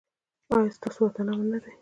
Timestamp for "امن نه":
1.31-1.59